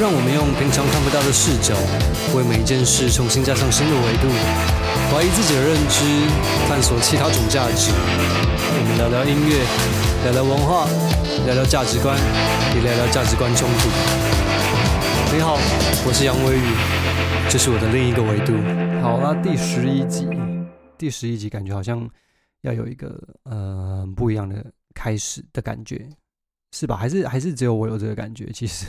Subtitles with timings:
[0.00, 1.76] 让我们用平常看不到的视角，
[2.34, 4.32] 为每一件事重新加上新的维度，
[5.12, 6.00] 怀疑自己的认知，
[6.66, 7.92] 探索其他种价值。
[7.92, 9.60] 我们聊聊音乐，
[10.24, 10.88] 聊聊文化，
[11.44, 12.16] 聊聊价值观，
[12.74, 13.92] 也聊聊价值观冲突。
[15.36, 15.60] 你好，
[16.08, 16.64] 我是杨威宇，
[17.50, 18.56] 这是我的另一个维度。
[19.04, 20.26] 好啦，第十一集，
[20.96, 22.08] 第十一集感觉好像
[22.62, 26.08] 要有一个呃不一样的开始的感觉。
[26.72, 26.96] 是吧？
[26.96, 28.50] 还是还是只有我有这个感觉？
[28.52, 28.86] 其实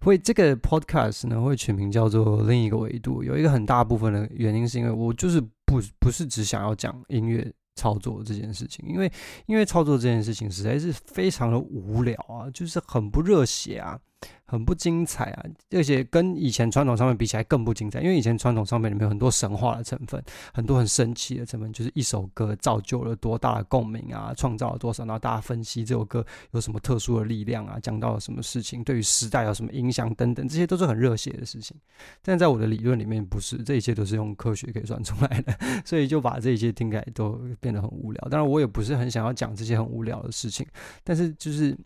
[0.00, 3.22] 会这个 podcast 呢，会取名叫做另一个维度。
[3.22, 9.10] 有一个很大部分的原因，是因为我就是不不是只想要讲音乐操作这件事情，因为
[9.46, 13.98] 音乐操作这件事情实在是非常的无聊啊，就是很不热血啊。
[14.46, 20.22] 很不精彩啊，而且跟以前传统唱片比起来更不精彩，因为以前传统唱片里面有很多神话的成分，
[20.54, 31.76] 很多很神奇的成分，就是一首歌造就了多大的共鸣啊，创造了多少，然后大家分析这首歌有什么特殊的力量啊，讲到了什么事情，对于时代有什么影响等等，这些都是很热血的事情。
[32.22, 38.28] 但在我的理论里面，不是，这一切都是用科学可以算出来的， 所以就把这一切听起来都变得很无聊。
[38.30, 40.64] 当然，我也不是很想要讲这些很无聊的事情，
[41.02, 41.76] 但是就是。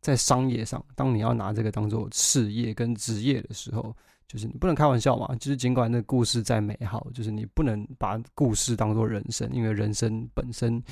[0.00, 3.94] 在商业上，当你要拿这个当做事业跟职业的时候，
[4.26, 5.34] 就是你不能开玩笑嘛。
[5.36, 10.82] 就是尽管那故事再美好，就是你不能把故事当做人生，因为人生本身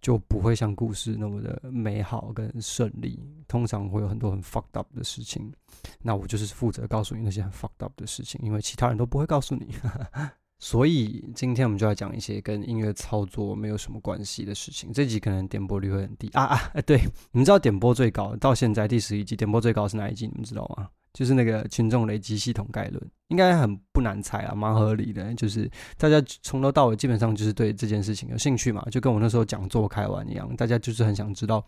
[0.00, 5.52] 就不会像故事那么的美好跟顺利，通常会有很多很 fucked up 的事情。
[6.02, 9.74] 那我就是负责告诉你那些很 fucked up 的事情，因为其他人都不会告诉你。
[10.62, 14.92] 所以今天我们就来讲一些跟音乐操作没有什么关系的事情。
[14.92, 16.70] 这集可能点播率会很低啊啊！
[16.84, 16.98] 对，
[17.32, 20.26] 你们知道点播最高到现在第十一集点播最高是哪一集？
[20.26, 20.86] 你们知道吗？
[21.14, 25.34] 就是那个群众累积系统概论，应该很不难猜啊，蛮合理的。
[25.34, 31.66] 就是大家从头到尾基本上就是对这件事情有兴趣嘛，就跟我那时候讲座开完一样，大家就是很想知道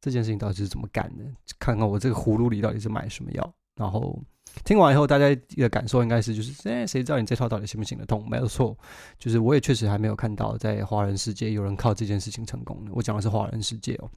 [0.00, 1.24] 这件事情到底是怎么干的，
[1.60, 4.20] 看看我这个葫芦里到底是买什么药，然后。
[4.64, 8.28] 听完以后，大家的感受应该是，就是，哎，谁知道你这套到底行不行得通？
[8.28, 8.76] 没有错，
[9.18, 12.78] 就是我也确实还没有看到在华人世界有人靠这件事情成功。
[12.90, 14.10] 我讲的是华人世界哦。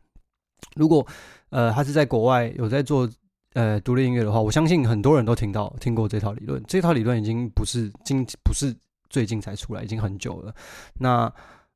[0.76, 1.06] 如果
[1.50, 3.10] 呃他是在国外有在做
[3.54, 6.62] 呃独立音乐的话，我相信很多人都听到听过这套理论。
[6.68, 8.76] 这套理论已经不是今不是
[9.10, 10.54] 最近才出来，已经很久了。
[11.00, 11.32] 那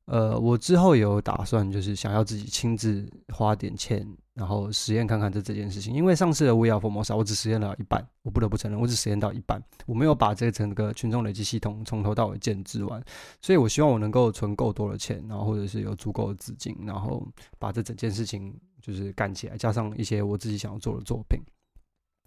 [0.06, 4.06] 呃，我之后有打算，就是想要自己亲自花点钱。
[4.32, 13.04] 然后实验看看这这件事情，因为上次的 We Are Formosa 我只实验了一半，我不得不承认，我只实验到一半，我没有把这整个群众累积系统从头到尾建置完，
[13.42, 17.26] 所以我希望我能够存够多的钱，然后或者是有足够的资金，然后
[17.58, 21.38] 把这整件事情就是干起来，加上一些我自己想要做的作品。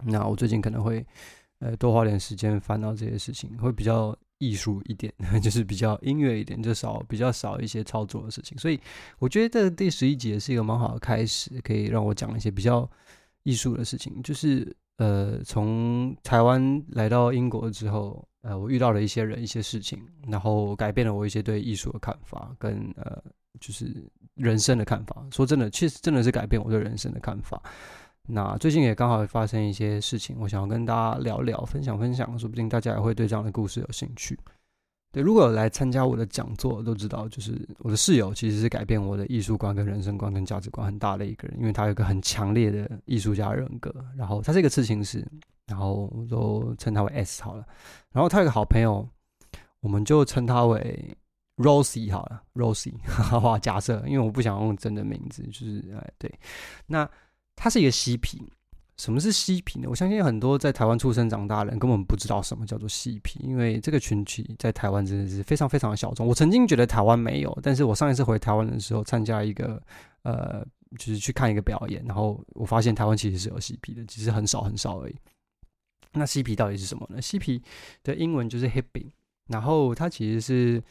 [0.06, 1.04] 那我最近可能会
[1.60, 4.16] 呃多花点时间翻到这些事情，会比较。
[4.44, 8.80] 艺术一点， 就是比较音乐一点，就少比较少一些操作的事情，所以
[9.20, 12.90] 我觉得这第十一集也是一个蛮好的开始，可以让我讲一些比较
[13.44, 14.22] 艺术的事情。
[14.22, 23.24] 就是呃，从台湾来到英国之后，呃，我遇到了一些人、一些事情，然后改变了我一些对艺术的看法，跟呃，
[23.60, 23.92] 就是
[24.36, 25.26] 人生的看法。
[25.32, 27.62] 说真的，确实真的是改变我对人生的看法。
[28.26, 34.40] 那最近也刚好发生一些事情，我想要跟大家聊聊，分享分享，说不定大家也会对这样的故事有兴趣。
[35.12, 45.28] 对，如果有来参加我的讲座，都知道，就是我的室友其实是改变我的艺术观、跟人生观、跟价值观很大的一个人，因为他有一个很强烈的艺术家人格，然后他是一个刺青师，
[45.68, 47.66] 然后我都称他为 S 好了，
[48.12, 49.06] 然后他有个好朋友，
[49.82, 51.16] 我们就称他为
[51.58, 56.34] Rosie 好了，Rosie， 哈哈，假设，因为我不想用真的名字，就是哎，对，
[56.88, 57.08] 那。
[57.56, 58.42] 它是一个嬉皮，
[58.98, 59.88] 什么是嬉皮呢？
[59.90, 66.28] 我相信很多在台湾出生长大的人根本不知道什么叫做嬉皮，因为这个群体在台湾真的是非常非常的小众。
[66.28, 69.82] 我曾经觉得台湾没有，但是我上一次回台湾的时候参加一个
[70.24, 70.66] 呃，
[70.98, 75.16] 就是去看一个表演，然后我发现台湾其实是有嬉皮的，只是很少很少而已。
[76.12, 77.22] 那嬉皮到底是什么呢？
[77.22, 77.62] 嬉皮
[78.04, 79.10] 的英文就是 hippie，
[79.48, 80.84] 然后它其实是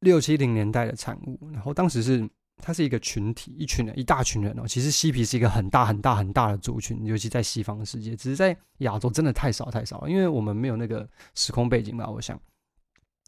[0.00, 2.28] 六七零年代的产物，然后当时是。
[2.60, 4.66] 它是一个群体，一群人，一大群人哦。
[4.66, 12.08] 其实嬉皮是一个很大很大很大的族群，尤其在西方的世界，只是在亚洲真的太少太少，因为我们没有那个时空背景吧。
[12.08, 12.38] 我想，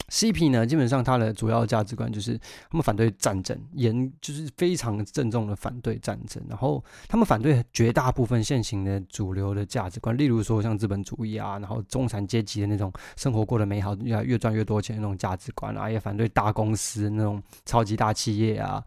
[0.09, 2.37] 嬉皮呢，基本上它的主要价值观就是
[2.69, 18.83] 他们反对战争，严就是非常郑重的反对战争，然后他们反对绝大部分现行的主流的价值观，例如说像资本主义啊，然后中产阶级的那种生活过得美好，越越赚越多钱那种价值观啊，也反对大公司那种超级大企业啊。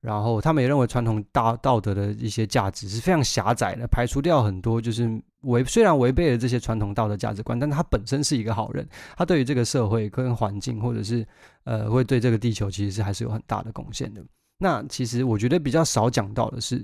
[0.00, 5.08] 然后他们也认为传统大道德的一些价值是非常狭窄的，排除掉很多就是
[5.42, 11.26] 违虽然违背了这些传统道德价值观，但他本身是一个好人，他对于这个社会跟环境或者是
[11.64, 14.22] 呃会对这个地球其实是还是有很大的贡献的。
[14.58, 16.82] 那其实我觉得比较少讲到的是，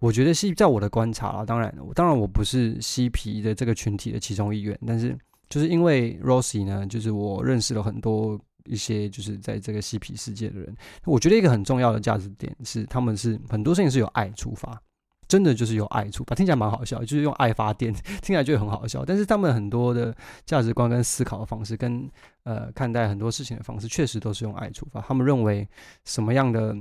[0.00, 5.16] 我觉得是在我的观察啦，当然，当然我不是嬉皮的这个群体的其中一员，但是
[5.48, 10.74] 就是因为 Roxy 呢，就是我认识了很多一些就是在这个嬉皮世界的人，
[11.04, 14.80] 我觉得一个很重要的价值点是，他们是很多事情是由爱出发。
[15.28, 19.02] 真的就是由爱出发，听起来蛮好笑，就是用爱发电， 听起来就很好笑。
[19.02, 20.14] 但是他们很多的
[20.44, 22.06] 价值观跟思考的方式，跟
[22.42, 25.00] 呃看待很多事情的方式，确实都是用爱出发。
[25.00, 25.66] 他们认为
[26.04, 26.76] 什么样的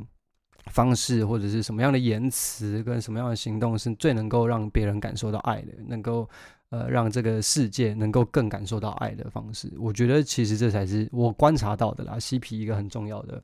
[0.65, 6.29] 方式，或者是什么样的言辞，跟什么样的行动，是最能够让别人感受到爱的，能够
[6.71, 9.71] 呃让这个世界能够更感受到爱的方式。
[9.77, 13.41] 我觉得其实这才是我观察到的啦，嬉皮一个很重要的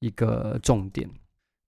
[0.00, 1.08] 一个重点。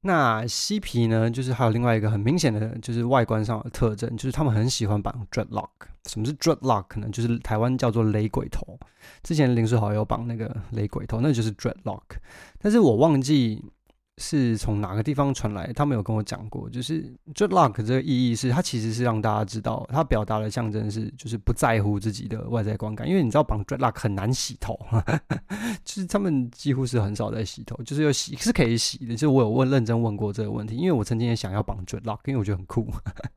[0.00, 5.68] 那嬉皮呢，就是还有另外一个很明显的，就是外观上的特征，就是他们很喜欢绑 dreadlock。
[6.06, 7.08] 什么是 dreadlock 呢？
[7.10, 8.78] 就是台湾叫做雷鬼头。
[9.22, 12.02] 之前林书豪有绑那个雷鬼头，那就是 dreadlock。
[12.58, 13.64] 但是我忘记。
[14.18, 15.72] 是从哪个地方传来？
[15.72, 23.08] 他们有跟我讲过，就是 dreadlock 这个意义是，它其实是让大家知道，它表达的象征是，就是不在乎自己的外在观感。
[23.08, 24.78] 因为你知道绑 dreadlock 很难洗头，
[25.84, 29.14] 就是他们几乎是很少在洗头，就是有洗是可以洗的。
[29.14, 32.88] 就我有问认真问过这个问题，因为我曾经也想要绑 dreadlock，因为我觉得很酷，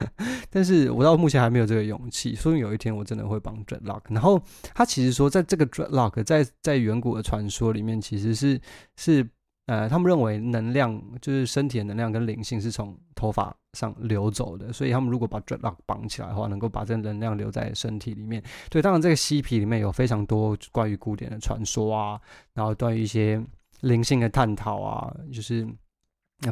[0.49, 2.33] 但是我到目前还没有这个勇气。
[2.33, 4.01] 说不定有一天我真的会绑 dreadlock。
[4.09, 4.41] 然后
[4.73, 8.59] 他其实说，在这个 dreadlock 在在远古的传说里面，其实是
[8.95, 9.29] 是。
[9.71, 18.43] 呃，他们认为能量就是身体的能量跟灵性是从头发上流走的，所以他们如果把 dreadlock 绑起来的话，能够把这能量留在身体里面。
[18.69, 22.19] 对，当然这个嬉皮里面有非常多关于古典的传说啊，
[22.53, 23.41] 然后关于一些
[23.79, 25.65] 灵性的探讨啊，就是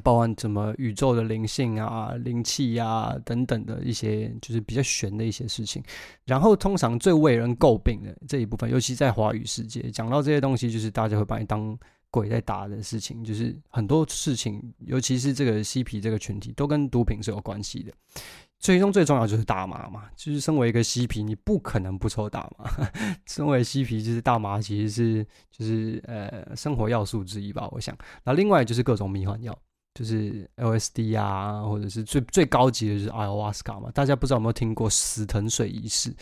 [0.01, 5.83] 包含什么宇宙的灵性啊、灵气啊等等的一些，就是比较玄的一些事情。
[6.23, 11.77] 然后通常最为人诟病的这一部分，尤其在华语世界，讲到这些东西，就是大家会把你当。
[12.11, 17.93] 鬼在打的事情，就是很多事情，尤其是这个嬉皮这个群体，都跟毒品是有关系的。
[18.59, 22.69] 最终最重要就是大麻嘛，就是身为一个嬉皮，你不可能不抽大麻。
[23.25, 27.97] 身为嬉皮，就是大麻其实是就是呃生活要素之一吧，我想。
[28.25, 29.57] 那另外就是各种迷幻药。
[29.93, 33.89] 就是 LSD 啊，或者是最最高级的就是 Ayahuasca 嘛。
[33.93, 36.13] 大家不知道有没有听过死藤水仪式？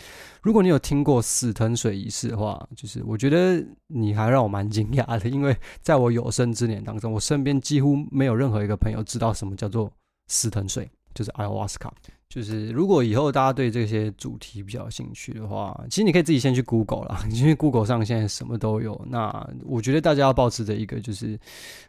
[0.41, 9.91] 如果你有听过死藤水仪式的话，就是我觉得你还让我蛮惊讶的，因为在我有生之年当中，我身边几乎没有任何一个朋友知道什么叫做
[10.27, 11.91] 死藤水，就是 Ayahuasca。
[12.29, 19.01] 就是如果以后大家对这些主题比较有兴趣的话，其实你可以自己先去 Google 啦， 因为 Google 上现在什么都有。
[19.09, 21.39] 那我觉得大家要保持着一个就是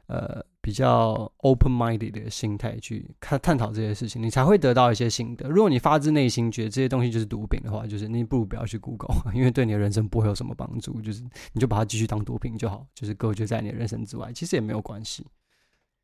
[0.07, 5.49] 呃比较 open-minded 的心态去看探讨这些事情，你才会得到一些心得。
[5.49, 11.01] 如果你发自内心觉得这些东西就是毒品的话，就是你不如不要去 Google， 因为对你的人生不会有什么帮助。
[11.01, 11.21] 就是
[11.53, 15.27] 你就把它继续当毒品就好，就是隔绝在你的人生之外，其实也没有关系。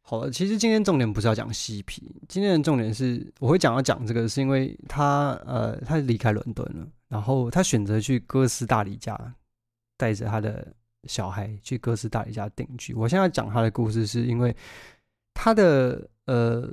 [0.06, 9.18] 好了，其实今天重点不是要讲嬉皮，今天的重点是我会讲要讲这个，是因为他呃，他离开伦敦了，然后他选择去哥斯大黎加，
[9.96, 10.74] 带着他的
[11.04, 12.92] 小孩去哥斯大黎加定居。
[12.92, 14.54] 我现在讲他的故事，是因为
[15.32, 16.70] 他的呃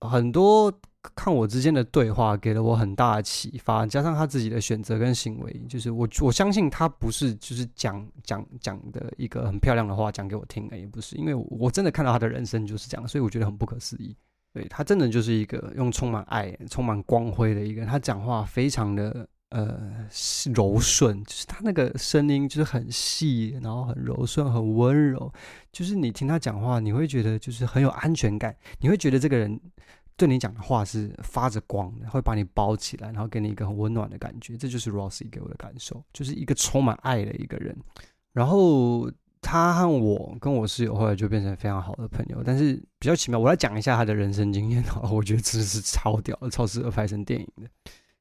[0.00, 0.72] 很多。
[1.14, 3.86] 看我之间的对话，给了我很大的启发。
[3.86, 14.14] 加上他自己的选择跟行为，就是我我相信他不是就是讲讲讲的一个很漂亮的话讲给我听的，也不是，因为我真的看到他的人生就是这样，所以我觉得很不可思议。
[14.52, 17.88] 对，他真的就是一个用充满爱、充满光辉的一个人。
[17.88, 20.04] 他讲话非常的呃
[20.52, 25.32] 柔顺，就是他那个声音就是很细，然后很柔顺、很温柔，
[25.70, 29.58] 就是你听他讲话，你会觉得就是很有安全感，你会觉得这个人。
[30.18, 34.56] 对你讲的话是发着光的，会把你包起来，然后给你一个很温暖的感觉。
[34.56, 37.74] 这就是 Roxy 给我的感受，就是一个充满爱的一个人。
[38.32, 39.08] 然后
[39.40, 42.42] 他和我跟我室友后来就变成非常好的朋友。
[42.44, 44.82] 但是比较奇妙，我来讲一下他的人生经验。
[45.12, 47.70] 我觉得真的是超屌，超适合拍成电影的。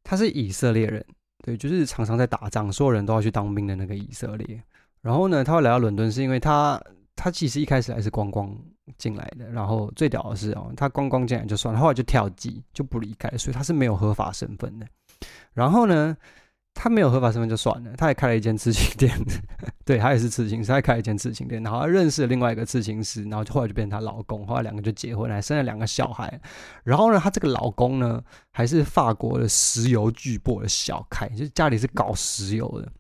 [0.04, 1.04] 他是以色列人，
[1.44, 4.64] 对，就是常常在打仗，所有人都要去当兵的那个以色列。
[5.02, 6.80] 然后呢，他会来到伦敦，是因为他
[7.16, 8.56] 他其实一开始还是观光。
[8.98, 14.88] 进来的，然后最屌的是哦，他光光进来就算了，后来就跳机就不离开，所以他是没有合法身份的。
[15.54, 16.16] 然后呢，
[16.74, 19.12] 他没有合法身份就算了，他也开了一间刺青店，
[19.84, 26.40] 对，他也是刺青师，他开了一间刺青店，然后他认识了另外一个刺青师，然后就后来就变成他老公，后来两个就结婚了，还生了两个小孩。
[26.84, 32.92] 然后呢，他这个老公呢，还是法国的石油巨擘的小开，就是家里是搞石油的，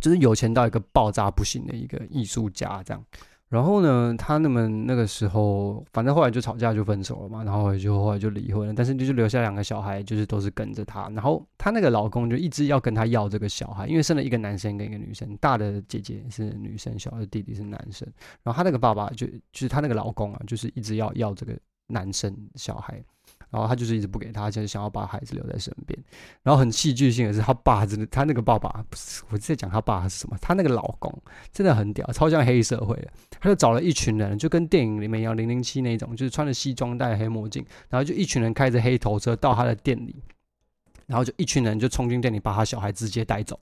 [0.00, 3.04] 就是有钱到一个爆炸不行的一个艺术家这样。
[3.54, 8.74] 然后呢，他们那个时候，反正后来就吵架就分手了嘛，然后就后来就离婚了。
[8.74, 11.08] 但是就是留下两个小孩，就是都是跟着他。
[11.10, 18.08] 然后她那个老公就一直要跟她要这个小孩，因为生了一个男生跟一个女生，大的姐姐是女生，小的弟弟是男生。
[18.42, 21.56] 然后她那个爸爸就就是她那个老公啊，就是一直要要这个
[21.86, 23.00] 男生小孩。
[23.54, 25.96] 然后他就是一直不给他，就是想要把孩子留在身边。
[26.42, 30.36] 然后很戏剧性的是，他爸真的，他那个爸爸不是我在讲他爸是什么？
[30.40, 33.08] 他那个老公真的很屌，超像黑社会的。
[33.38, 40.20] 他就找了一群人，就跟电影里面一样，零零七那种，就是穿着西装、戴黑墨镜，然后就一群人开着黑头车到他的店里，
[41.06, 43.56] 然后就一群人就冲进店里，把他小孩直接带走，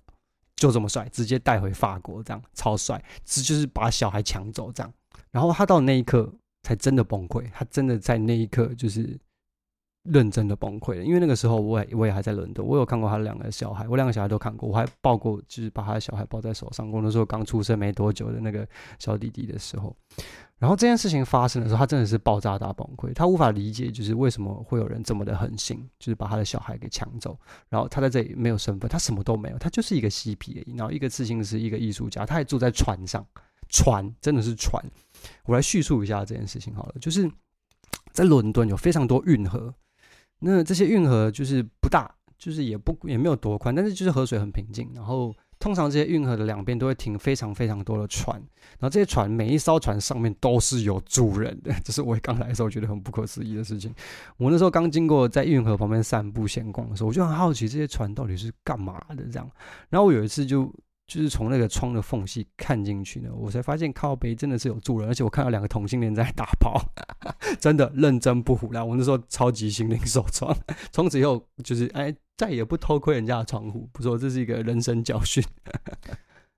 [0.56, 4.90] 就这么帅，直接带回法国，这样超帅，这就是把小孩抢走这样。
[5.30, 6.32] 然后他到那一刻
[6.62, 9.20] 才真的崩溃，他真的在那一刻就是。
[10.04, 17.00] 认真的崩溃了，因为那个时候我也我也还在伦敦，我有看过他的两个小孩，我两个小孩都看过，我还抱过，就是把他的小孩抱在手上过。
[17.00, 18.66] 那时候刚出生没多久的那个
[18.99, 19.97] 小弟弟的时候，
[20.59, 33.25] 然后这件事情发生的时候，他真的是爆炸大崩溃，他无法理解就是为什么会有人这么的狠心，就是把他的小孩给抢走，然后他在这里没有身份，他什么都没有，他就是一个嬉皮而已，然后一个刺青师，一个艺术家，他还住在船上，
[33.68, 34.85] 船真的是船。
[35.44, 37.30] 我来叙述一下这件事情好了，就是
[38.11, 39.73] 在伦敦有非常多运河。
[40.42, 44.90] 那这些运河就是不大，就是也不也没有多宽，但是就是河水很平静。
[44.94, 48.37] 然后通常这些运河的两边都会停非常非常多的船，
[48.78, 53.94] 然后这些船每一艘船上面都是有住人的， 这是我刚来的时候觉得很不可思议的事情。
[54.37, 59.49] 我那时候刚经过在运河旁边散步闲逛的时候，我就很好奇这些船到底是干嘛的这样。
[59.88, 60.72] 然后我有一次就。
[61.12, 66.81] 就是从那个窗的缝隙看进去呢，我才发现靠背真的是有住人，而且我看到两个同性恋在打炮，
[67.59, 68.73] 真的认真不糊。
[68.73, 68.92] 然后。
[68.92, 70.54] 我那时候超级心灵受创，
[70.92, 75.42] 从此以后就是哎，再也不偷窥人家的窗户，不说这是一个人生教训。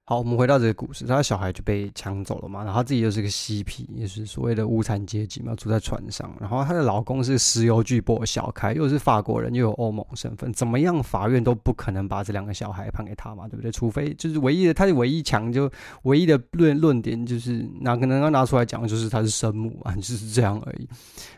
[0.06, 6.30] 好，我们回到这个故事，他的小孩就被抢走了嘛，然后他自己又是个嬉皮，也是所谓的无产阶级嘛，住在船上。
[6.38, 13.72] 然后她的老公是石油巨擘小开，又是法国人，又有欧盟身份，怎么样法院都不可能把这两个小孩判给他嘛，对不对？
[13.72, 20.86] 除非就是唯一的，他的唯一强就唯一的论论点就是哪个能够拿出来讲，就是他是生母嘛， 就是这样而已。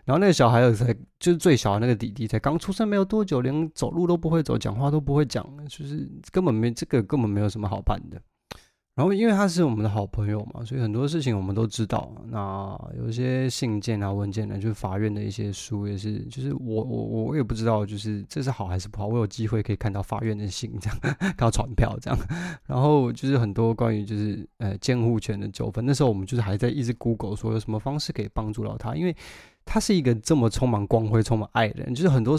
[0.04, 8.20] 然后那个小孩有才就是最小的那个弟弟，才刚出生没有多久，连走路都不会走，讲话都不会讲，就是根本没这个根本没有什么好判的。
[8.96, 12.10] 然后，因为他是我们的好朋友嘛，所以很多事情我们都知道。
[12.30, 19.06] 那有一些信件啊、文件呢，就是法院的一些书也是，就是我我我也不知道，就是这是好还是不好。
[19.06, 22.18] 我有机会可以看到法院的信，这样看到传票这样。
[22.64, 29.14] 然后就是很多关于就是呃监护权的纠纷，那时候我们就是还在一直 Google 说有什么方式可以帮助到他，因为。
[29.68, 32.38] 他是一个这么充满光辉、充满爱的人，就是很多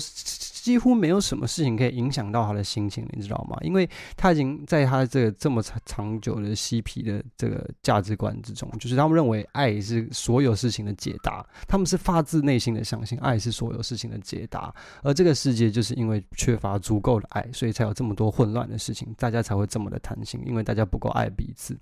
[0.68, 3.58] 几乎没有什么事情可以影响到他的心情，你知道吗？
[3.62, 21.80] 因为他已经在他这个这么长长久的嬉皮的这个价值观之中，就是他们认为爱是所有事情的解答，他们是发自内心的相信爱是所有事情的解答，而这个世界就是因为缺乏足够的爱，所以才有这么多混乱的事情，大家才会这么的贪心，因为大家不够爱彼此。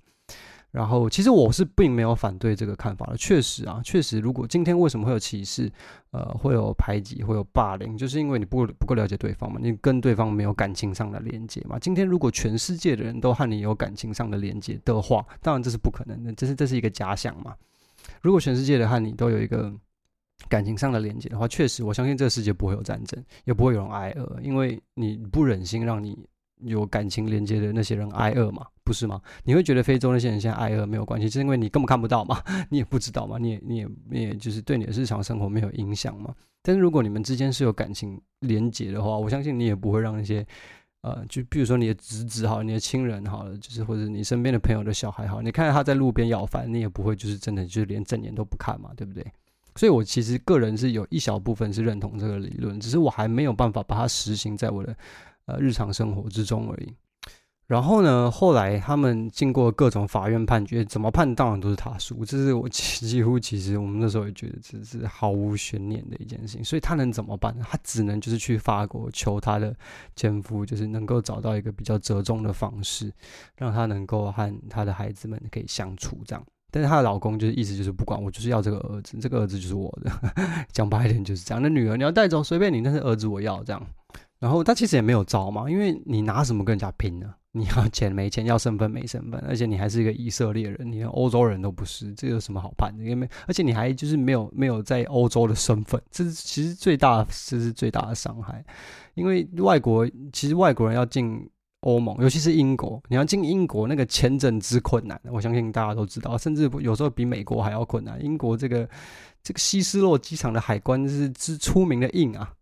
[0.70, 3.16] 然后，其实我是并没有反对这个看法的。
[3.16, 5.72] 确实啊，确实，如果今天为什么会有歧视，
[6.10, 11.78] 呃，会有排挤，会有霸凌，就是因为你不不够了解对方嘛，你跟对方没有感情上的连接嘛。
[11.78, 17.54] 今天如果全世界的人都和你有感情上的连接的话，当然这是不可能的，这是这是一个假想嘛。
[18.20, 19.72] 如果全世界的和你都有一个
[20.48, 26.26] 感情上的连接的话，确实，我相信这个世界不会有战争，也不会有人挨饿，因为你不忍心让你。
[26.60, 29.20] 有感情连接的那些人挨饿嘛，不是吗？
[29.42, 32.40] 你会觉得非洲那些人现在挨饿没有关系，是因为你根本看不到嘛，
[32.70, 36.32] 你也不知道嘛，你也你也你也就是对你的日常生活没有影响嘛。
[36.62, 40.46] 但是如果你们之间是有感情连结的话，我相信你也不会让那些
[41.02, 49.24] 呃，就比如说你的侄子好，你的亲人好了，就是或者你身边的朋友的小孩好，你看到他在路边要饭，你也不会就是真的就是连正眼都不看嘛，对不对？
[49.74, 54.96] 所以我其实个人是有一小部分是认同这个理论，只是我还没有办法把它实行在我的。
[55.48, 56.92] 呃，日常生活之中而已。
[57.66, 62.24] 然后呢，后来他们经过各种法院判决，怎么判当然都是他输。
[62.24, 66.62] 这是我 几乎其实我们那时候也觉得这是毫无悬念的一件事情。
[66.62, 67.64] 所以他能怎么办呢？
[67.68, 69.74] 他只能就是去法国求他的
[70.14, 73.12] 前夫，就是能够找到一个比较折中的方式，
[73.56, 76.44] 让他能够和他的孩子们可以相处这样。
[76.70, 80.12] 但是她的老公就是意思就是不管我，就是要这个儿子，这个儿子就是我的。
[80.72, 81.62] 讲白一点就是这样。
[81.62, 83.82] 那女儿你要带走随便你，但是儿子我要这样。
[84.38, 87.34] 然后他其实也没有招嘛，因为你拿什么跟人家拼呢？
[87.56, 93.02] 你要钱没钱，要身份没身份，而且你还是一个以色列人，你连欧洲人都不是，这有什么好判的？
[93.02, 98.62] 因为而且你还就是没有没有在欧洲的身份，这是其实最大，这是最大的伤害。
[99.14, 101.48] 因为外国其实外国人要进
[101.80, 108.22] 欧盟，尤其是英国，你要进英国那个签证之困难，我相信大家都知道，甚至有时候比美国还要困难。
[108.22, 108.86] 英国这个
[109.42, 112.52] 这个希斯洛机场的海关是之出名的硬啊，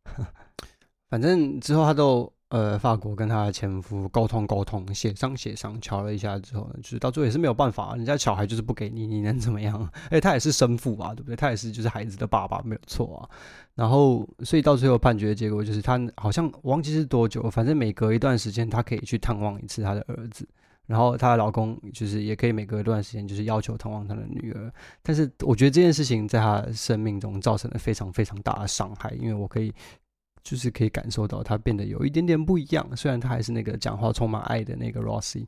[1.11, 2.33] 反正之后他都。
[2.51, 9.91] 呃，法国跟他的前夫沟通沟通，协商协商，瞧了一下之后呢，就是到最后也是没有办法，人家小孩就是不给你，你能怎么样？
[10.11, 11.35] 哎，他也是生父啊，对不对？
[11.35, 13.29] 他也是就是孩子的爸爸，没有错啊。
[13.75, 20.47] 然后，所以到最后判决的结果就是，他好像忘记是多久，反正每隔一段时间，他可以去探望一次他的儿子。
[20.87, 24.71] 然后，她的老公就是也可以每隔一段时间，就是要求探望他的女儿。
[25.03, 29.73] 但是，我觉得这件事情在他生命中造成了非常非常大的伤害，因为我可以。
[30.45, 35.47] 就是可以感受到他变得有一点点不一样，虽然他还是那个讲话充满爱的那个 Rossi。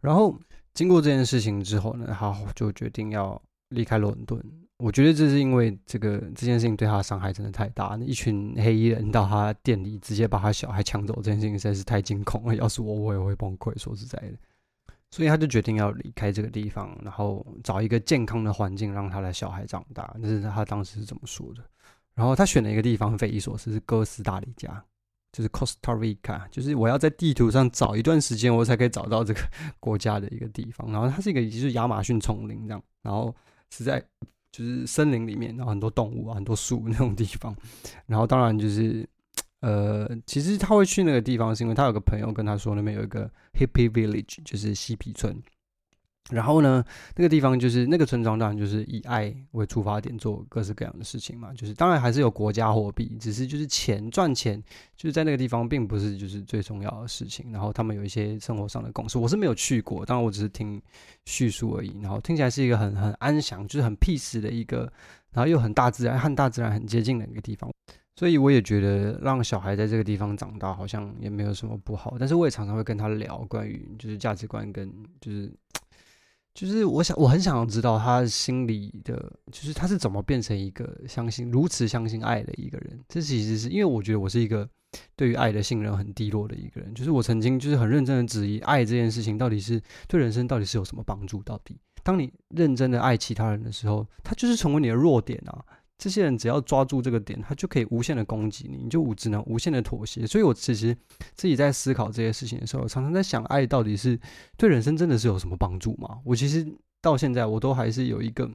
[0.00, 0.38] 然后
[0.74, 4.40] 经过这件事情之后呢，他就决定要离开伦敦。
[4.76, 12.54] 我觉得这是因为这个这件事情对他的伤害真的太大，那一群黑衣人到他店里直接把他小孩抢走，这件事情实在是太惊恐了。
[12.54, 13.76] 要是我，我也会崩溃。
[13.76, 14.34] 说实在的，
[15.10, 20.14] 所以他就决定要离开这个地方，然后找一个健康的环境让他的小孩长大。
[20.16, 21.64] 那是他当时是怎么说的。
[22.18, 24.84] 然后他选了一个地方，匪夷所思，是哥斯达黎加，
[25.30, 29.40] 就是 Costa Rica，就是我要在地图上找一段时间，我才可以找到这个
[29.78, 30.90] 国家的一个地方。
[30.90, 33.32] 然后它是一个就是亚马逊丛林这样，然后
[33.70, 34.04] 是在
[34.50, 37.54] 就是森林里面，然后很多动物啊，很多树那种地方。
[38.06, 39.08] 然后当然就是
[39.60, 45.40] 呃，其实他会去那个地方，是因为他有个朋友跟他说，那边有一个 Hippie Village，就是嬉皮村。
[46.30, 46.84] 然后呢，
[47.16, 51.54] 那个地方就是那个村庄，当然就是以爱为出发点做各式各样的事情嘛。
[51.54, 54.62] 就是当然还是有国家货币，只是就是钱赚钱，
[54.94, 57.50] 就是在那个地方并不是就是最重要的事情。
[57.50, 60.78] 然后他们有一些生活上的共识，我是没有去过，当然我只是听
[61.24, 61.98] 叙述而已。
[62.02, 64.80] 然后听起来是一个很很安详，就是很 peace 的一个，
[65.32, 67.72] 然后又很大自然和大自然很接近的一个地方。
[68.16, 72.16] 所以我也觉得让小孩在这个地方长大好像也没有什么不好。
[72.18, 75.50] 但是我也常常会跟他聊关于就是价值观跟就是。
[76.58, 79.14] 就是我想，我很想要知道他心里的，
[79.52, 82.98] 就是他是怎么变成一个相信如此相信爱的一个人。
[83.08, 84.68] 这其实是因为我觉得我是一个
[85.14, 86.92] 对于爱的信任很低落的一个人。
[86.92, 91.40] 就是我曾经就是很认真的质疑爱这件事情到底是对人生到底是有什么帮助？
[91.44, 95.64] 到底当你认真的爱其他人的时候，他就是成为你的弱点啊。
[95.98, 100.24] 这些人只要抓住这个点，他就可以无限的攻击你，你就只能无限的妥协。
[100.24, 100.96] 所以我其实
[101.34, 104.18] 自己在思考这些事情的时候，常常在想，爱到底是
[104.56, 106.20] 对人生真的是有什么帮助吗？
[106.24, 106.64] 我其实
[107.02, 108.48] 到现在我都还是有一个，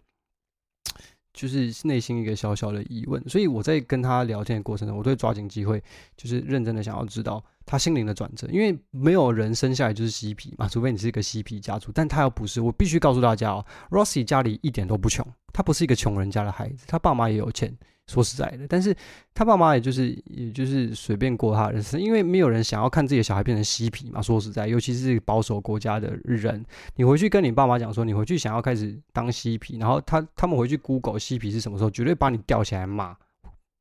[1.34, 3.22] 就是内心一个小小的疑问。
[3.28, 5.84] 所以我在跟他聊天的过程中，我都会抓紧机会，
[6.15, 8.47] 就是认真的想要知道他心灵的转折。
[8.52, 12.62] 因为没有人生下来就是嬉皮嘛，除非你是一个嬉皮家族，但他又不是。
[12.62, 15.26] 我必须告诉大家哦，Rossi 家里一点都不穷。
[15.52, 17.71] 他不是一个穷人家的孩子，他爸妈也有钱，
[18.08, 18.95] 说实在的，但是
[19.36, 24.19] 他爸妈也就是也就是随便过他的人生，因为没有人想要看自己的小孩变成嬉皮嘛。
[24.19, 33.15] 说实在，尤其是保守国家的人，你回去跟你爸妈讲说，你回去想要开始当嬉皮，然后他他们回去 Google 嬉皮是什么时候，绝对把你吊起来骂，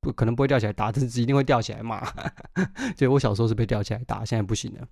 [0.03, 2.05] 不可能不会吊起来打，但是一定会吊起来骂。
[2.99, 4.87] 所以我小时候是被吊起来打，现在不行了。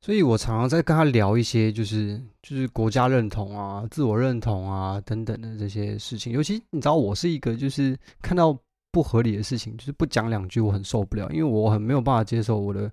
[0.00, 6.32] 所以我常常在跟他聊一些，就是就是国家认同啊、自我认同啊等等的这些事情。
[6.32, 8.58] 尤其你知道，我是一个就是看到
[8.90, 12.90] 不合理的事情，就是不讲两句我很受不了，因为我很没有办法接受我的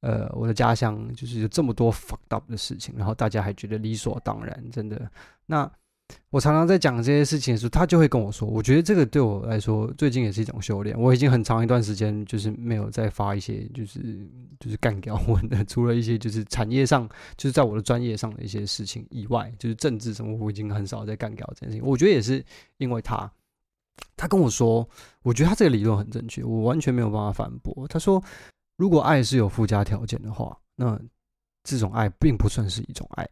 [0.00, 5.10] 呃我的家乡就是有这么多 fucked up 的事情，然后大家还觉得理所当然，真的
[5.46, 5.70] 那。
[6.30, 10.98] 我常常在讲这些事情的时候，他就会跟我说：“我觉得这个对我来说，最近也是一种修炼。
[10.98, 21.86] 我已经很长一段时间就是没有再发一些就是就是干掉文的， 除了一些就是产业上，就是在我的专业上的一些事情以外，就是政治什么，我已经很少在干掉这件事情。
[21.86, 22.44] 我觉得也是
[22.78, 23.30] 因为他，
[24.16, 24.88] 他跟我说，
[25.22, 27.86] 我觉得他这个理论很正确，我完全没有办法反驳。
[27.88, 28.22] 他说，
[28.76, 31.00] 如果爱是有附加条件的话，那
[31.64, 33.28] 这种爱并不算是一种爱。”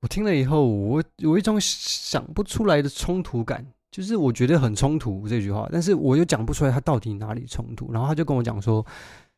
[0.00, 7.92] 我听了以后，我有一种想不出来的冲突感，就是我觉得很冲突这句话，但是我又讲不出来它到底哪里冲突。
[7.92, 8.84] 然后他就跟我讲说，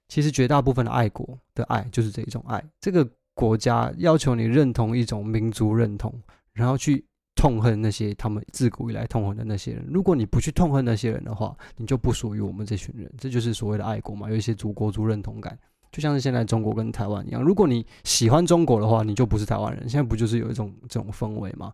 [0.08, 6.14] 其实绝大部分的爱国的爱就是这一种爱，这个国家要求你认同一种民族认同，
[6.52, 9.84] 然后去痛恨那些他们自古以来痛恨的那些人。
[9.88, 13.10] 如果你不去痛恨那些人的话，你就不属于我们这群人。
[13.18, 15.58] 这就是所谓的爱国嘛，有一些祖国族认同感。
[15.92, 19.88] 就像是现在中国跟台湾一样，如果你喜欢中国的话，你就不是台湾人。
[19.88, 21.70] 现在不就是有一种这种氛围吗？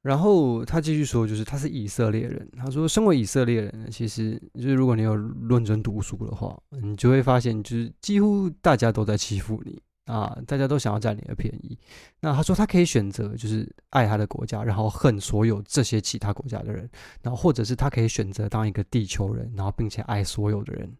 [0.00, 2.48] 然后他继续说，就是他是以色列人。
[2.56, 11.76] 他说，身为以色列人，其实就是如果你有认真读书的话，你就会发现，就是几乎大家都在欺负你啊，大家都想要占你的便宜。
[12.20, 16.88] 那他说，他可以选择就是爱他的国家，然后恨所有这些其他国家的人，
[17.20, 20.90] 然后或者是他可以选择当一个地球人，然后并且爱所有的人。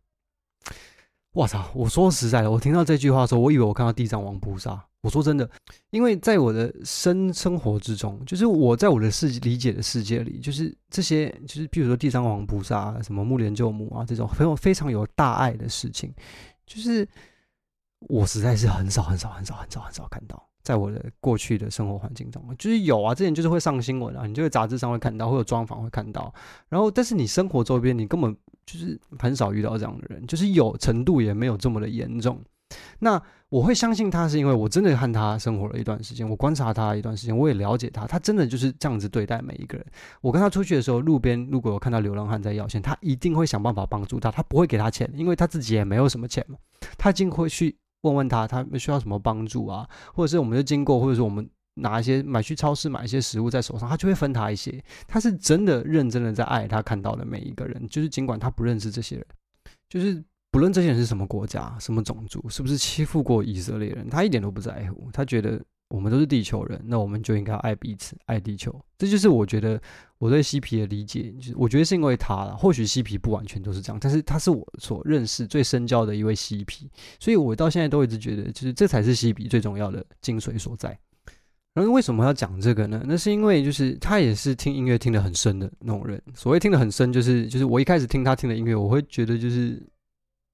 [1.32, 1.70] 我操！
[1.74, 4.82] 我说实在的，我听到这句话的时候，我以为我看到地藏王菩萨。
[5.00, 5.48] 我说真的，
[5.90, 16.12] 因为在我的生生活之中，就是我在我的世理解的世界里，就是这些，就是比如说地藏王菩萨，什么木莲救母啊，这种非常非常有大爱的事情，
[16.66, 17.06] 就是
[18.08, 26.34] 我实在是很少很少很少很少很少看到，在我的过去的生活环境中，就是有啊，之前就是会上新闻啊，你就会杂志上会看到，会有专访会看到，
[26.68, 28.36] 然后但是你生活周边，你根本
[28.70, 32.38] 就是很少遇到这样的人，就是有程度也没有这么的严重。
[32.98, 39.86] 那我会相信他，是因为我真的和他生活了一段时间，我观察他一段时间，我也了解他，他真的就是这样子对待每一个人。
[40.20, 46.58] 我跟他出去的时候，路边如果有看到流浪汉在要钱，他一定会想办法帮助他，他不会给他钱，因为他自己也没有什么钱嘛。
[46.98, 51.48] 他一定会去问问他，他需要什么帮助啊，或者是我们就经过，或者是我们
[51.80, 54.82] 拿一些买去超市买一些食物在手上，他就会分他一些。
[55.06, 59.26] 他是真的认真的在爱他看到的每一个人，就是尽管他不认识这些人，
[59.88, 60.22] 就是。
[60.50, 65.10] 不论这些人是什么国家、什么种族，是不是欺负过以色列人，他一点都不在乎。
[65.12, 68.74] 他觉得我们都是地球人，那我们就应该爱彼此、爱地球。
[68.96, 69.78] 这就是我觉得
[70.16, 71.30] 我对西皮的理解。
[71.32, 80.98] 就是我觉得是因为他了，或许西皮不完全都是这样，但是他是我所认识最深交的一位西皮，所以我到现在都一直觉得，就是这才是西皮最重要的精髓所在。
[81.78, 83.02] 然后为什么要讲这个呢？
[83.06, 86.20] 那是因为就是他也是听音乐听得很深的那种人。
[86.34, 89.80] 所谓听得很深，就是就是我一开始听他听的音乐，我会觉得就是。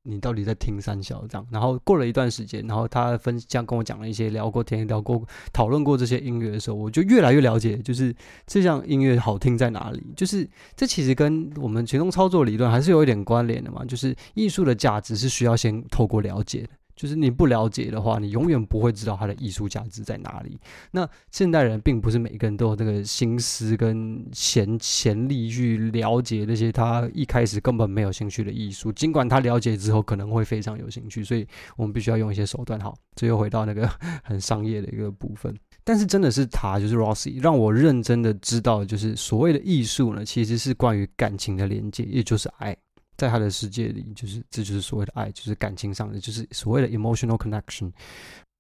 [0.07, 1.47] 你到底在听三小这样？
[1.51, 8.15] 然后过了一段时间，然后他分享跟我讲了一些聊过天、聊过讨论过这些音乐的时候，我就越来越了解，就是
[8.47, 10.13] 这项音乐好听在哪里。
[10.15, 13.83] 就是这其实跟我们群众操作理论还是有一点关联的嘛。
[13.87, 16.69] 就是艺术的价值是需要先透过了解的。
[16.97, 20.59] 就是你不了解的话，你永远不会知道它的艺术价值在哪里。
[20.93, 31.25] 那现代人并不是每个人都有这个心思跟潜潜力去了解那些他一开始根本没有兴趣的艺术，尽管他了解之后可能会非常有兴趣。
[31.25, 32.79] 所以我们必须要用一些手段。
[32.81, 33.89] 好，这又回到那个
[34.23, 35.55] 很商业的一个部分。
[35.83, 42.75] 但是真的是他，就是 Rossi，让我认真的知道，就是所谓的艺术呢，其实是关于感情的连接，也就是爱。
[43.17, 47.93] 在他的世界里，就是这就是所谓的爱，就是感情上的，就是所谓的 emotional connection。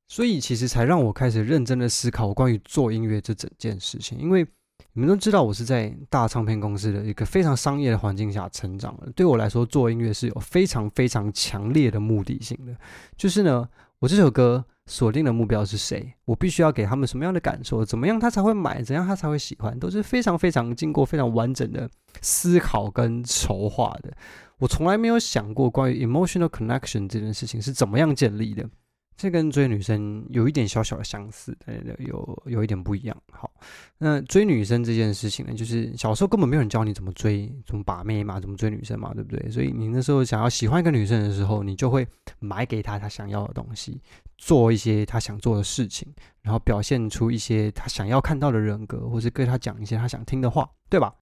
[0.06, 4.18] 所以其实才让我开始认真的思考关于做音乐这整件事情。
[4.18, 4.46] 因为
[4.92, 9.10] 你们都知道，我是在大唱片公司的一个非常商业的环境下成长的。
[9.12, 12.76] 对我来说，做音乐是有非常非常强烈的目的性的。
[13.16, 16.12] 就是呢，我这首歌锁定的目标是谁？
[16.26, 17.84] 我必须要给他们什么样的感受？
[17.84, 18.82] 怎么样他才会买？
[18.82, 19.76] 怎样他才会喜欢？
[19.78, 21.88] 都是非常非常经过非常完整的
[22.20, 24.12] 思考跟筹划的。
[24.58, 28.68] 我从来没有想过关于 emotional connection 这件事情是怎么样建立的，
[29.16, 31.56] 这跟追女生有一点小小的相似，
[31.98, 33.16] 有有一点不一样。
[33.32, 33.50] 好，
[33.98, 39.50] 那追女生这件事情呢，就是小时候根本没有人教你怎么追，怎么把妹嘛，怎么追女生嘛，对不对？
[39.50, 42.06] 所以你那时候想要喜欢一个女生的时候，你就会
[42.38, 44.00] 买给她她想要的东西，
[44.38, 46.12] 做一些她想做的事情，
[46.42, 51.12] 然后表现出一些她想要看到的人格，或是跟她讲一些她想听的话，对吧？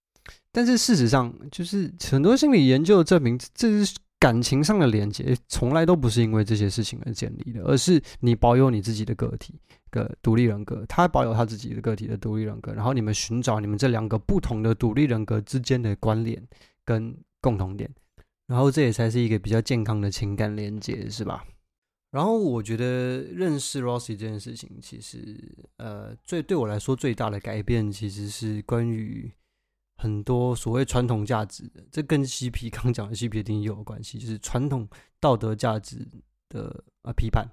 [0.52, 9.58] 但是事实上，就是很多心理研究证明，这是感情上的连接，从来都不是因为这些事情而建立的，而是你保有你自己的个体
[9.90, 16.40] 个独立人格，他保有他自己的个体的独立人格，然后你们寻找你们这两个不同的独立人格之间的关联
[16.84, 17.90] 跟共同点，
[18.46, 21.44] 然后这也才是一个比较健康的情感连接，是吧？
[22.10, 25.34] 然后我觉得认识 Rossi 这件事情，其实
[25.78, 29.32] 呃，最对我来说最大的改变，其实是关于。
[29.96, 34.88] 很多所谓传统价值的，这跟嬉皮刚讲的嬉皮的定义有关系，就是传统
[35.20, 36.06] 道德价值
[36.48, 37.46] 的啊批判。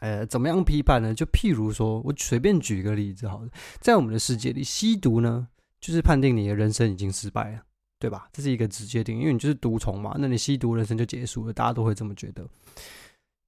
[0.00, 1.12] 呃，怎么样批判呢？
[1.12, 3.48] 就譬如说，我随便举一个例子，好了，
[3.80, 5.48] 在我们的世界里，吸毒呢，
[5.80, 7.62] 就是判定你的人生已经失败了，
[7.98, 8.28] 对吧？
[8.32, 12.46] 这是一个直接定义，因为你就是毒虫嘛，那你吸毒，人生就结束了，大家都会这么觉得。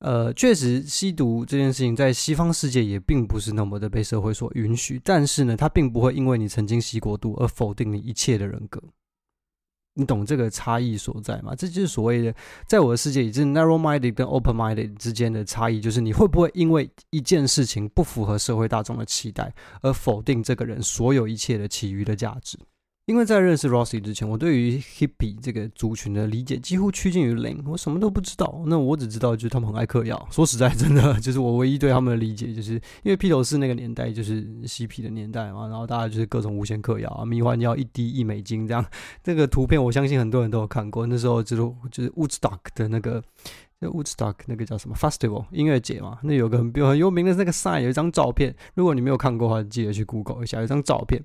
[0.00, 5.00] 呃，确实，吸毒这件事情在西方世界也并不是那么的被社会所允许。
[5.04, 8.82] 但是呢，它并不会因为你曾经吸过毒而否定你一切的人格。
[9.94, 11.54] 你懂这个差异所在吗？
[11.54, 12.34] 这就是所谓的，
[12.66, 22.58] 在我的世界里，就是 narrow-minded 跟 open-minded 之间的差异，就是你会不会因为一件事情不符合社会大众的期待而否定这个人所有一切的其余的价值。
[23.10, 28.62] 因为在认识 Rossi 之前，我对于 Hippie 这个族群的理解几乎趋近于零，我什么都不知道。
[28.66, 30.16] 那我只知道就是他们很爱嗑药。
[30.30, 38.86] 说实在，真的 就是我唯一对他们的理解，就是因为披头士那个年代就是嬉皮的年代嘛，然后大家就是各种无限嗑药啊，迷幻药一滴一美金这样。
[39.24, 41.04] 这个图片我相信很多人都有看过。
[41.04, 43.20] 那时候就是就是 Woodstock 的那个，
[43.80, 48.54] 就 Woodstock 那个叫什么 Festival 音乐节嘛，那有个很很有名的那个 sign，有一张照片。
[48.74, 51.20] 如果你没有看过的话，记得去 Google 一下，有一张照片。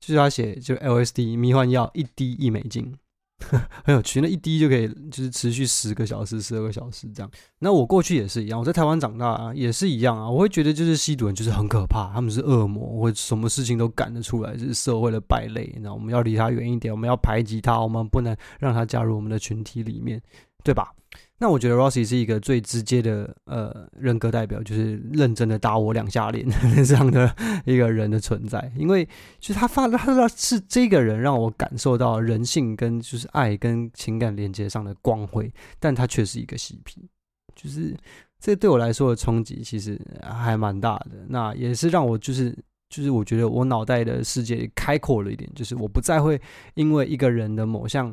[0.00, 2.94] 就是他写，就 LSD 迷幻药一滴一美金，
[3.84, 7.30] 很有趣，那一滴就可以就是持续十个小时、十二个小时这样。
[7.58, 10.28] 那我过去也是一样，我在台湾长大啊，也是一样啊。
[10.28, 15.72] 我会觉得就是吸毒人就是很可怕，他们是恶魔，会什么事情都干得出来，是社会的败类。
[15.80, 20.20] 那我们要离他远一点，我们要排挤他，我们不能让他加入我们的群体里面，
[20.64, 20.92] 对吧？
[21.40, 26.44] 那我觉得 Rossi 是一个最直接的呃人格代表，就是认真的打我两下脸
[26.84, 27.32] 这样的
[27.64, 28.72] 一个人的存在。
[28.76, 29.04] 因为
[29.38, 37.08] 就是他发他他是这个人让我感受到人性跟就是爱跟情感连接上的光辉，但他却是一个嬉皮，
[37.54, 37.96] 就是
[38.40, 41.24] 这对我来说的冲击其实还蛮大的。
[41.28, 42.50] 那也是让我就是
[42.88, 46.40] 就是我觉得我脑袋的世界开阔了一点，就是我不再会
[46.74, 48.12] 因为一个人的某项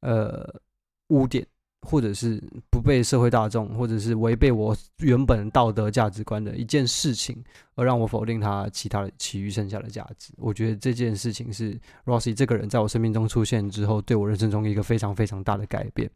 [0.00, 0.52] 呃
[1.10, 1.46] 污点。
[1.82, 7.42] 或者是不被社会大众，或者是违背我原本道德价值观的一件事情，
[7.74, 10.32] 而让我否定他其他的其余剩下的价值。
[10.36, 16.10] 我觉得这件事情是 Rossi 这个人在我生命中出现之后，对我人生中一个非常非常大的改变。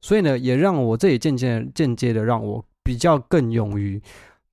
[0.00, 4.00] 所以呢，也让我这也渐渐间接的让我比较更勇于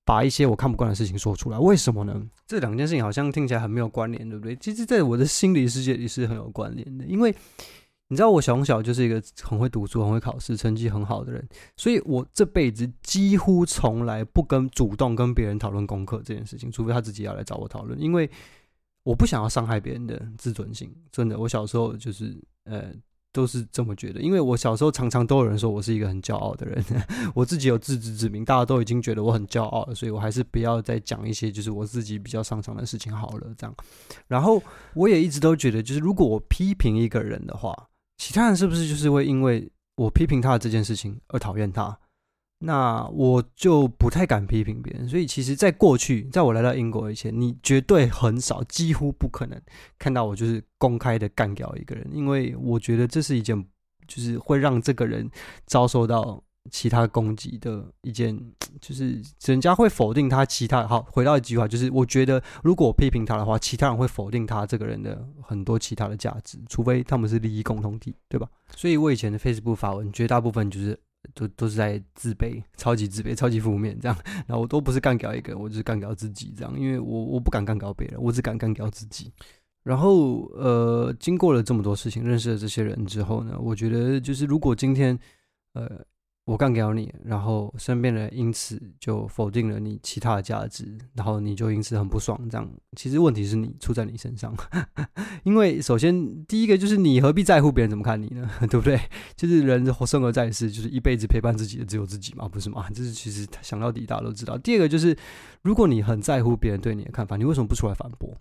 [0.04, 1.58] 把一些我看不惯的事情说出来。
[1.58, 2.20] 为什么呢？
[2.46, 4.56] 这两件事情好像听起来很没有关联，对不对？
[4.56, 7.32] 其实，在我的心理世界里是很有关联的，因为。
[8.08, 18.30] 你知道我从小就是一个很会读书、很会考试、成绩很好的人，所以我这辈子几乎从来不跟主动跟别人讨论功课这件事情，除非他自己要来找我讨论，因为
[19.02, 20.88] 我不想要伤害别人的自尊心。
[21.10, 22.92] 真的，我小时候就是呃
[23.32, 26.84] 都是这么觉得，因为我小时候常常都有人说我是一个很骄傲的人，
[27.34, 33.52] 我自己有自知之明，大家都已经觉得我很骄傲了，所以我还是不要再讲一些就是我自己比较擅长的事情好了。
[33.58, 33.74] 这样，
[34.28, 34.62] 然后
[34.94, 37.76] 我也一直都觉得，就是如果我批评一个人的话。
[38.16, 41.98] 其他人是不是就是会因为我批评他的这件事情而讨厌他？
[42.58, 45.08] 那我就不太敢批评别人。
[45.08, 49.60] 所以，其实，在过去，在我来到英国以前，你绝对很少，几乎不可能
[49.98, 53.62] 看到我就是公开的干掉一个人，因为我觉得这是一件，
[54.08, 55.30] 就是会让这个人
[55.66, 56.42] 遭受到。
[56.70, 58.36] 其他攻击的一件，
[58.80, 60.44] 就是人家会否定他。
[60.44, 68.48] 其他好，回到一句话，就是我觉得，如果我批评他的话，其他人会否定他这个人的很多其他的价值，除非他们是利益共同体，对吧？
[68.76, 70.98] 所以我以前的 Facebook 发文，绝大部分就是
[71.34, 74.16] 都都是在自卑，超级自卑，超级负面这样。
[74.46, 79.32] 然后我都不是干掉一个，我就是干掉自己这样，因为我我不敢干掉别人，我只敢干掉自己。
[79.82, 85.18] 然后呃，经过了这么多事情，认识了这些人之后呢，我觉得就是如果今天
[85.72, 86.04] 呃。
[86.46, 92.40] 我干掉你，然后身边人因此就否定了你其他的价值，然后你就因此很不爽。
[92.48, 94.54] 这样其实问题是你出在你身上，
[95.42, 98.48] 因为首先第一个就是你何必在乎别人怎么看你呢？
[98.70, 98.96] 对不对？
[99.34, 102.86] 就是人生而在世，就是一辈子陪伴自己的只有自己嘛，不是吗？
[102.94, 104.56] 这是其实想到底大家都知道。
[104.56, 105.16] 第二个就是，
[105.62, 108.32] 如果你很在乎别人对你的看法，你为什么不出来反驳？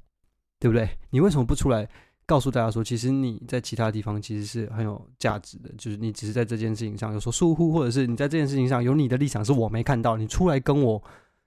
[0.59, 0.87] 对不对？
[1.09, 1.89] 你为什么不出来？
[2.25, 11.01] 告诉大家说，其实你在其他地方其实是很有价值的，就是你只是在这件事情上有所疏忽，或者是你在这件事情上有你的立场是我没看到，你出来跟我，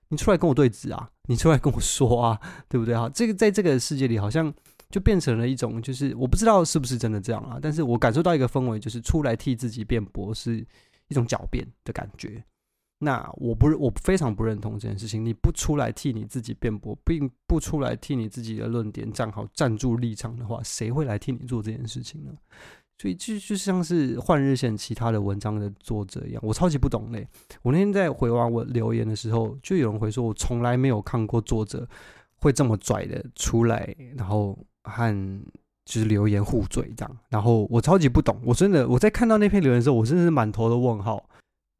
[0.07, 2.95] 你出来跟我对峙啊，你出来跟我说啊，对不对？
[2.95, 4.53] 哈，这个在这个世界里好像
[4.89, 10.65] 就变成了一种，就是我不知道是不是真的这样啊，但是我感受到一个氛围，就是出来替自己辩驳是
[11.09, 12.43] 一种狡辩的感觉。
[13.01, 15.23] 那我不，我非常不认同这件事情。
[15.23, 22.31] 你不出来替你自己辩驳，并不出来替你自己的论点站好、站住立场的话，谁会来替你做这件事情呢？
[22.97, 27.25] 所以就就像是换日线其他的文章的作者一样，我超级不懂嘞。
[27.61, 31.87] 我那天在回完我留言的时候，就有人回说，我从来没有看过作者
[32.41, 35.41] 会这么拽的出来，然后和
[35.85, 37.17] 就是留言互怼这样。
[37.29, 41.29] 然后我超级不懂，我真的我在看到那篇留言的时候，我真的是满头的问号。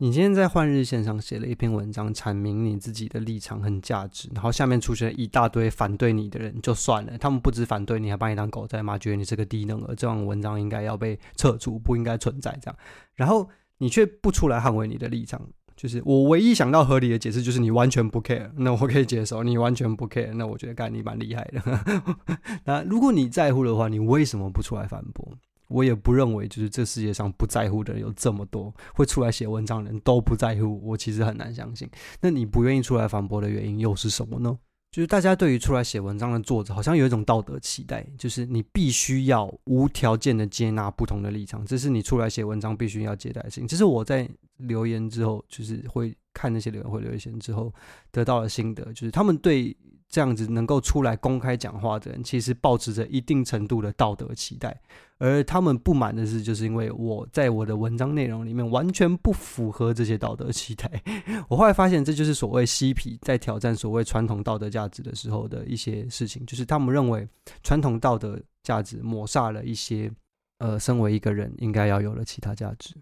[0.01, 12.77] 你今天在换日线上写了一篇文章，阐明你自己的立场和价值，然后下面出现一大堆反对你的人，就算了，他们不止反对你，还把你当狗在骂，觉得你是个低能儿，这种文章应该要被撤除，不应该存在这样。
[13.15, 19.43] 然后你却不出来捍卫你的立场，就是我唯一想到合理的解释，就是你完全不 care，那我可以接受。
[19.43, 22.07] 你完全不 care，那我觉得干你蛮厉害的。
[22.63, 25.27] 那如果你在乎的话，你为什么不出来反驳？
[25.69, 30.81] 我也不认为，就是这世界上不在乎的人有这么多，会出来写文章的人都不在乎。
[30.83, 31.89] 我其实很难相信。
[32.19, 34.57] 那你不愿意出来反驳的原因又是什么呢？
[34.91, 43.67] 就是大家对于出来写文章的作者，好像有一种道德期待，就是你必须要无条件的接纳不同的立场，这是你出来写文章必须要接待的事情。
[43.67, 44.27] 这是我在
[44.57, 47.71] 留言之后，就是会看那些留言会留言之后
[48.11, 49.77] 得到的心得，就是他们对。
[50.09, 54.81] 这样子能够出来公开讲话的人，其实抱持着一定程度的道德期待，
[55.19, 60.89] 而他们不满的是，就是因为我在我的文章内容里面完全不符合这些道德期待。
[61.47, 67.27] 我后来发现，这就是所谓嬉皮在挑战所谓传统道德价值的时候的一些事情，就是他们认为
[67.61, 70.11] 传统道德价值抹杀了一些
[70.57, 72.95] 呃，身为一个人应该要有的其他价值。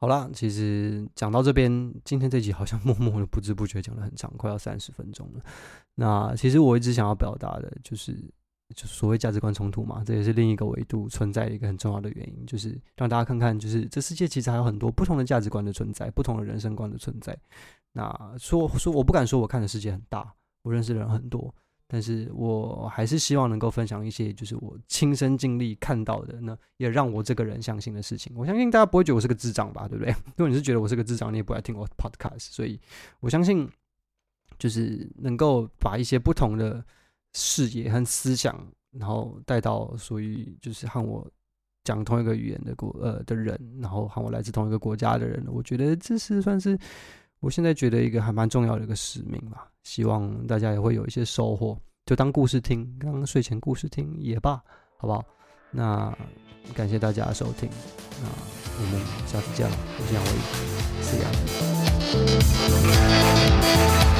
[0.00, 5.40] 好啦，其实讲到这边，今天这集好像 默默的不知不觉讲了很长，快要三十分钟了。
[5.96, 8.12] 那其实我一直想要表达的就是，
[8.76, 17.36] 就所谓价值观冲突嘛，这也是另一个维度存在的一个很重要的原因，就是让大家看看，就是这世界其实还有很多不同的价值观的存在，不同的人生观的存在。
[17.92, 20.32] 那说说，我不敢说我看的世界很大，
[20.62, 21.52] 我认识的人很多。
[21.90, 28.30] 但是我还是希望能够分享一些，就是我亲身经历看到的，那也让我这个人相信的事情。
[28.36, 30.12] 我相信大家不会觉得我是个智障吧，对不对？
[30.36, 32.50] 如果你是觉得我是个智障，你也不来听我 podcast。
[32.50, 32.78] 所以
[33.20, 33.66] 我相信，
[34.58, 36.84] 就是能够把一些不同的
[37.32, 38.54] 视野和思想，
[38.90, 41.26] 然后带到属于就是和我
[41.84, 46.78] 讲同一个语言的国呃的人，然后和我来自同一个国家的人，我觉得这是算是。
[47.40, 51.74] 我现在觉得一个还蛮重要的一个使命吧，希望大家也会有一些收获，
[52.04, 54.62] 就当故事听，刚刚睡前故事听也罢，
[54.98, 55.24] 好不好？
[55.70, 56.14] 那
[56.74, 57.70] 感谢大家的收听，
[58.20, 60.30] 那我们下次见了，我是杨威
[61.02, 61.22] ，See
[64.12, 64.17] you.